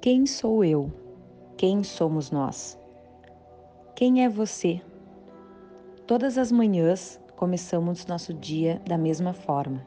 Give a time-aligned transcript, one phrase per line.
[0.00, 0.92] Quem sou eu?
[1.56, 2.78] Quem somos nós?
[3.96, 4.80] Quem é você?
[6.06, 9.84] Todas as manhãs começamos nosso dia da mesma forma.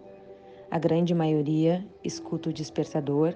[0.70, 3.36] A grande maioria escuta o despertador,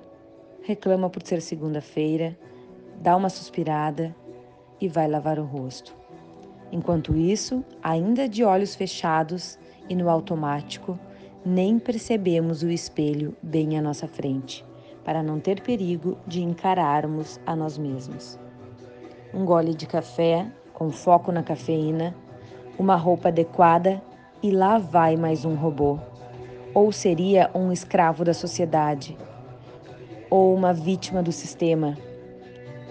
[0.63, 2.37] reclama por ser segunda-feira,
[3.01, 4.13] dá uma suspirada
[4.81, 5.95] e vai lavar o rosto.
[6.73, 9.57] Enquanto isso, ainda de olhos fechados
[9.87, 10.99] e no automático,
[11.45, 14.65] nem percebemos o espelho bem à nossa frente
[15.05, 18.39] para não ter perigo de encararmos a nós mesmos.
[19.31, 22.15] Um gole de café com foco na cafeína,
[22.77, 24.01] uma roupa adequada
[24.41, 25.99] e lá vai mais um robô.
[26.73, 29.15] Ou seria um escravo da sociedade,
[30.29, 31.95] ou uma vítima do sistema.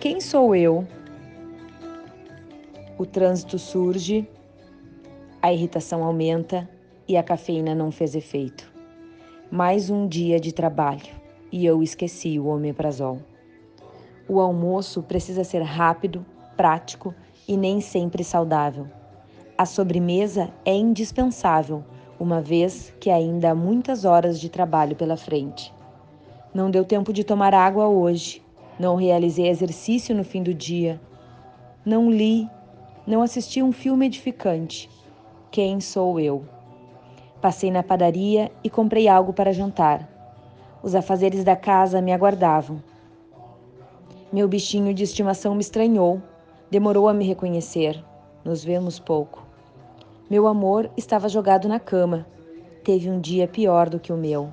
[0.01, 0.87] Quem sou eu?
[2.97, 4.27] O trânsito surge,
[5.43, 6.67] a irritação aumenta
[7.09, 8.73] e a cafeína não fez efeito.
[9.51, 11.24] Mais um dia de trabalho
[11.55, 13.21] e eu esqueci o omeprazol.
[14.29, 17.15] O almoço precisa ser rápido, prático
[17.47, 18.89] e nem sempre saudável.
[19.57, 21.85] A sobremesa é indispensável,
[22.19, 25.73] uma vez que ainda há muitas horas de trabalho pela frente.
[26.53, 28.43] Não deu tempo de tomar água hoje,
[28.77, 31.01] não realizei exercício no fim do dia,
[31.87, 32.51] não li,
[33.07, 34.91] não assisti um filme edificante.
[35.53, 36.45] Quem sou eu?
[37.41, 40.14] Passei na padaria e comprei algo para jantar.
[40.85, 42.77] Os afazeres da casa me aguardavam.
[44.31, 46.21] Meu bichinho de estimação me estranhou,
[46.71, 48.05] demorou a me reconhecer.
[48.45, 49.47] Nos vemos pouco.
[50.29, 52.27] Meu amor estava jogado na cama.
[52.85, 54.53] Teve um dia pior do que o meu.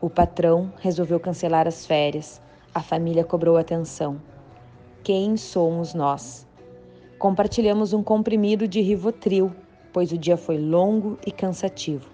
[0.00, 2.42] O patrão resolveu cancelar as férias.
[2.74, 4.20] A família cobrou atenção.
[5.04, 6.44] Quem somos nós?
[7.20, 9.52] Compartilhamos um comprimido de Rivotril,
[9.92, 12.10] pois o dia foi longo e cansativo.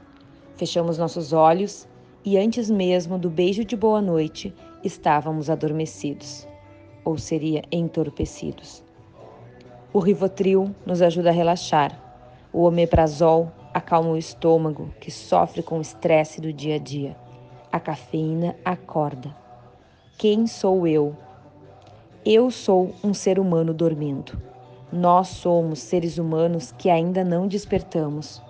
[0.54, 1.88] Fechamos nossos olhos
[2.28, 6.46] e antes mesmo do beijo de boa noite estávamos adormecidos,
[7.02, 8.84] ou seria entorpecidos.
[9.94, 11.98] O Rivotril nos ajuda a relaxar.
[12.52, 17.16] O omeprazol acalma o estômago, que sofre com o estresse do dia a dia.
[17.72, 19.34] A cafeína acorda.
[20.18, 21.16] Quem sou eu?
[22.26, 24.38] Eu sou um ser humano dormindo.
[24.92, 28.42] Nós somos seres humanos que ainda não despertamos.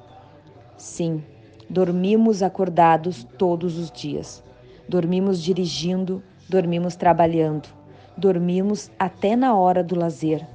[0.76, 1.22] Sim,
[1.70, 4.42] Dormimos acordados todos os dias.
[4.88, 7.68] Dormimos dirigindo, dormimos trabalhando,
[8.16, 10.46] dormimos até na hora do lazer.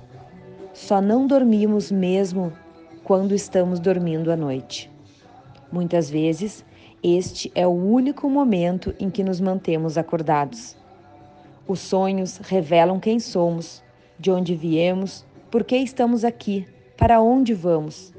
[0.73, 2.52] Só não dormimos mesmo
[3.03, 4.90] quando estamos dormindo à noite.
[5.72, 6.66] Muitas vezes,
[7.03, 10.75] este é o único momento em que nos mantemos acordados.
[11.68, 13.84] Os sonhos revelam quem somos,
[14.18, 16.66] de onde viemos, por que estamos aqui,
[16.97, 18.12] para onde vamos.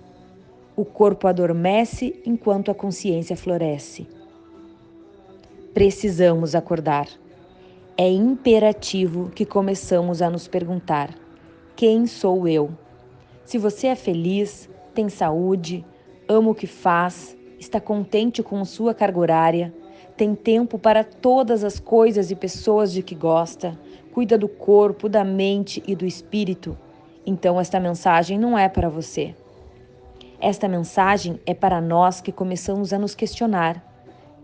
[0.77, 4.09] O corpo adormece enquanto a consciência floresce.
[5.73, 7.07] Precisamos acordar.
[7.97, 11.15] É imperativo que começamos a nos perguntar:
[11.77, 12.73] quem sou eu?
[13.45, 15.85] Se você é feliz, tem saúde,
[16.29, 19.75] ama o que faz, está contente com sua carga horária,
[20.17, 23.79] tem tempo para todas as coisas e pessoas de que gosta,
[24.13, 26.77] cuida do corpo, da mente e do espírito,
[27.25, 29.37] então esta mensagem não é para você.
[30.45, 33.83] Esta mensagem é para nós que começamos a nos questionar: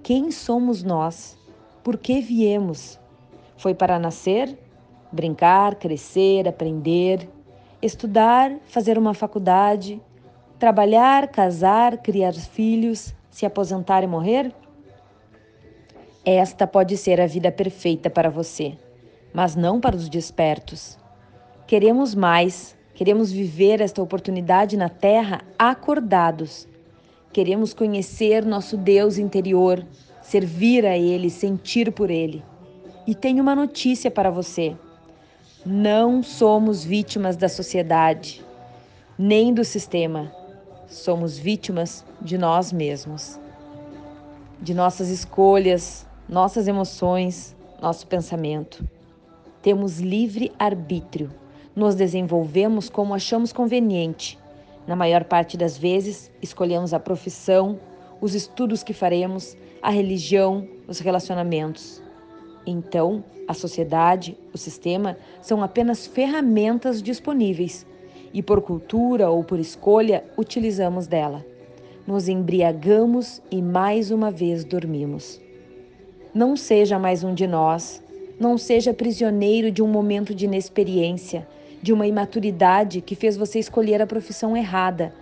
[0.02, 1.38] quem somos nós?
[1.84, 2.98] Por que viemos?
[3.58, 4.58] Foi para nascer,
[5.12, 7.28] brincar, crescer, aprender,
[7.82, 10.00] estudar, fazer uma faculdade,
[10.58, 14.54] trabalhar, casar, criar filhos, se aposentar e morrer?
[16.24, 18.72] Esta pode ser a vida perfeita para você,
[19.34, 20.98] mas não para os despertos.
[21.66, 26.68] Queremos mais, Queremos viver esta oportunidade na Terra acordados.
[27.32, 29.86] Queremos conhecer nosso Deus interior,
[30.20, 32.44] servir a Ele, sentir por Ele.
[33.06, 34.76] E tenho uma notícia para você:
[35.64, 38.44] não somos vítimas da sociedade,
[39.18, 40.32] nem do sistema.
[40.86, 43.38] Somos vítimas de nós mesmos,
[44.60, 48.84] de nossas escolhas, nossas emoções, nosso pensamento.
[49.62, 51.39] Temos livre arbítrio
[51.74, 54.38] nos desenvolvemos como achamos conveniente.
[54.86, 57.78] Na maior parte das vezes, escolhemos a profissão,
[58.20, 62.02] os estudos que faremos, a religião, os relacionamentos.
[62.66, 67.86] Então, a sociedade, o sistema, são apenas ferramentas disponíveis
[68.32, 71.44] e, por cultura ou por escolha, utilizamos dela.
[72.06, 75.40] Nos embriagamos e mais uma vez dormimos.
[76.34, 78.02] Não seja mais um de nós,
[78.40, 81.46] não seja prisioneiro de um momento de inexperiência
[81.82, 85.14] de uma imaturidade que fez você escolher a profissão errada,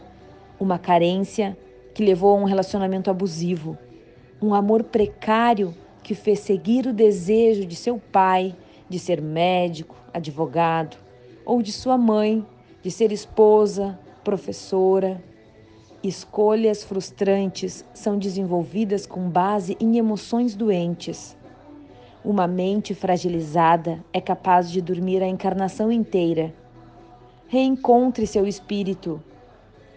[0.59, 1.57] uma carência
[1.95, 3.79] que levou a um relacionamento abusivo,
[4.43, 8.57] um amor precário que fez seguir o desejo de seu pai,
[8.89, 10.97] de ser médico, advogado,
[11.45, 12.45] ou de sua mãe,
[12.83, 15.23] de ser esposa, professora.
[16.03, 21.37] Escolhas frustrantes são desenvolvidas com base em emoções doentes.
[22.25, 26.53] Uma mente fragilizada é capaz de dormir a encarnação inteira.
[27.47, 29.23] Reencontre seu espírito.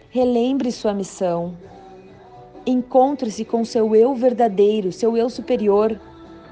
[0.08, 1.56] Relembre sua missão.
[2.64, 6.00] Encontre-se com seu eu verdadeiro, seu eu superior.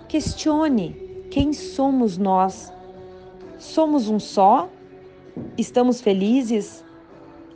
[0.09, 2.73] Questione quem somos nós.
[3.57, 4.69] Somos um só?
[5.57, 6.85] Estamos felizes?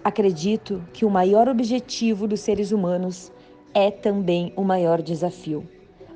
[0.04, 3.32] Acredito que o maior objetivo dos seres humanos
[3.74, 5.66] é também o maior desafio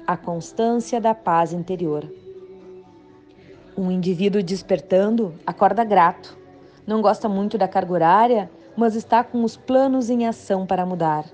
[0.08, 2.10] a constância da paz interior.
[3.76, 6.34] Um indivíduo despertando acorda grato,
[6.86, 11.26] não gosta muito da carga horária, mas está com os planos em ação para mudar.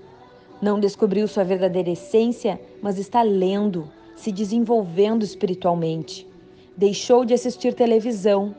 [0.60, 6.28] Não descobriu sua verdadeira essência, mas está lendo, se desenvolvendo espiritualmente.
[6.76, 8.56] Deixou de assistir televisão,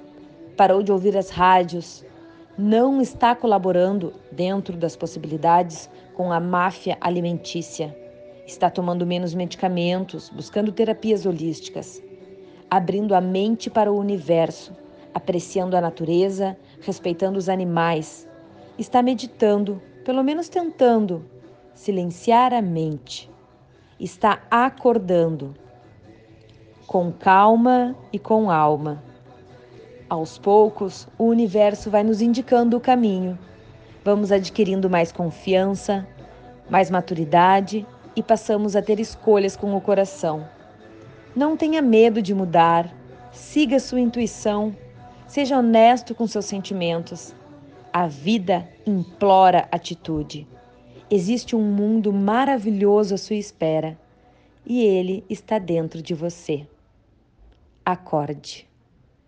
[0.55, 2.05] parou de ouvir as rádios,
[2.57, 8.04] não está colaborando, dentro das possibilidades, com a máfia alimentícia
[8.45, 12.01] está tomando menos medicamentos, buscando terapias holísticas,
[12.69, 14.75] abrindo a mente para o universo,
[15.13, 18.27] apreciando a natureza, respeitando os animais,
[18.77, 21.25] está meditando, pelo menos tentando,
[21.73, 23.29] silenciar a mente,
[23.99, 25.55] está acordando,
[26.85, 29.03] com calma e com alma.
[30.07, 33.39] Aos poucos, o universo vai nos indicando o caminho.
[34.03, 36.07] Vamos adquirindo mais confiança,
[36.69, 40.47] mais maturidade e passamos a ter escolhas com o coração.
[41.35, 42.93] Não tenha medo de mudar,
[43.31, 44.75] siga sua intuição,
[45.27, 47.35] seja honesto com seus sentimentos.
[47.91, 50.47] A vida implora atitude.
[51.09, 53.97] Existe um mundo maravilhoso à sua espera
[54.65, 56.65] e ele está dentro de você.
[57.85, 58.67] Acorde.